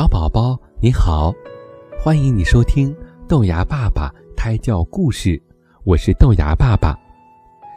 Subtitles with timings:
[0.00, 1.30] 小宝宝你好，
[1.98, 2.96] 欢迎你收听
[3.28, 5.38] 豆芽爸爸胎教故事，
[5.84, 6.98] 我是豆芽爸爸。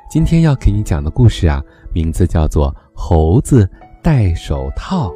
[0.10, 1.62] 今天要给你讲的故事啊，
[1.94, 3.70] 名字叫做《猴子
[4.02, 5.10] 戴手套》。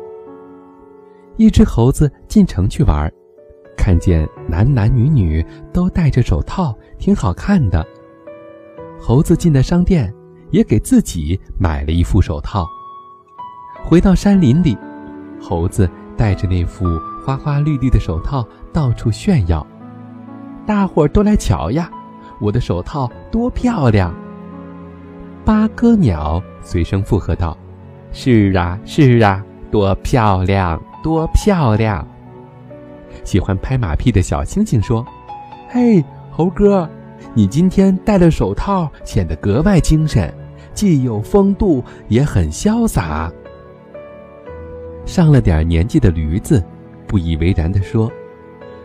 [1.37, 3.09] 一只猴子进城去玩，
[3.77, 7.87] 看见男男女女都戴着手套，挺好看的。
[8.99, 10.13] 猴子进了商店，
[10.51, 12.67] 也给自己买了一副手套。
[13.85, 14.77] 回到山林里，
[15.39, 19.65] 猴子戴着那副花花绿绿的手套到处炫耀，
[20.65, 21.89] 大伙儿都来瞧呀！
[22.41, 24.13] 我的手套多漂亮！
[25.45, 27.57] 八哥鸟随声附和道
[28.11, 32.05] ：“是啊，是啊，多漂亮，多漂亮！”
[33.23, 35.05] 喜欢拍马屁的小星星说
[35.69, 36.87] ：“嘿，猴哥，
[37.33, 40.33] 你今天戴了手套，显得格外精神，
[40.73, 43.31] 既有风度，也很潇洒。”
[45.07, 46.61] 上了点年纪的驴子，
[47.07, 48.11] 不以为然地说：“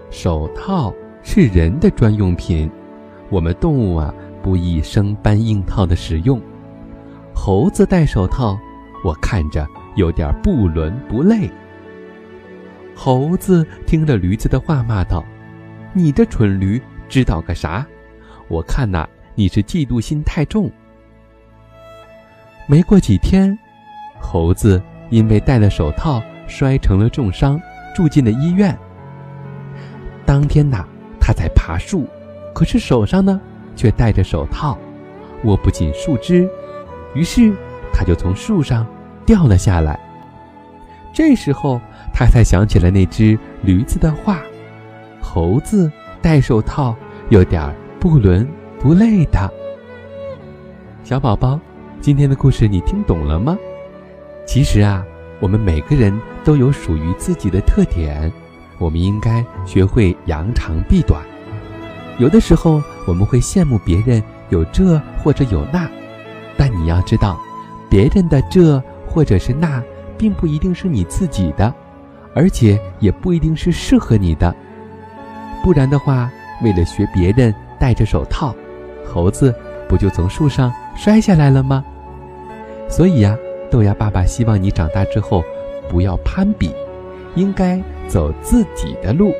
[0.08, 2.70] 手套是人的专用品，
[3.28, 6.40] 我们动物啊，不宜生搬硬套的使用。
[7.34, 8.56] 猴子戴手套，
[9.04, 11.50] 我看着有点不伦不类。”
[12.94, 15.24] 猴子听了驴子的话，骂道
[15.92, 17.84] ：“你这蠢驴，知道个啥？
[18.46, 20.70] 我看呐，你是嫉妒心太重。”
[22.68, 23.58] 没过几天，
[24.20, 24.80] 猴子。
[25.12, 27.60] 因为戴了手套，摔成了重伤，
[27.94, 28.76] 住进了医院。
[30.24, 30.86] 当天呐，
[31.20, 32.06] 他在爬树，
[32.54, 33.38] 可是手上呢，
[33.76, 34.78] 却戴着手套，
[35.44, 36.48] 握不紧树枝，
[37.12, 37.52] 于是
[37.92, 38.86] 他就从树上
[39.26, 40.00] 掉了下来。
[41.12, 41.78] 这时候，
[42.10, 44.40] 他才想起了那只驴子的话
[45.20, 46.96] ：“猴子戴手套
[47.28, 48.48] 有点不伦
[48.80, 49.52] 不类的。”
[51.04, 51.60] 小宝宝，
[52.00, 53.58] 今天的故事你听懂了吗？
[54.44, 55.04] 其实啊，
[55.40, 58.30] 我们每个人都有属于自己的特点，
[58.78, 61.22] 我们应该学会扬长避短。
[62.18, 65.88] 有的时候我们会羡慕别人有这或者有那，
[66.56, 67.40] 但你要知道，
[67.88, 69.82] 别人的这或者是那，
[70.18, 71.72] 并不一定是你自己的，
[72.34, 74.54] 而且也不一定是适合你的。
[75.62, 76.30] 不然的话，
[76.62, 78.54] 为了学别人戴着手套，
[79.06, 79.54] 猴子
[79.88, 81.84] 不就从树上摔下来了吗？
[82.90, 83.36] 所以呀。
[83.72, 85.42] 豆芽爸爸希望你长大之后，
[85.88, 86.74] 不要攀比，
[87.34, 89.32] 应该走自己的路。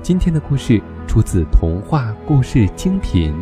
[0.00, 3.34] 今天的故事出自童话故事精品。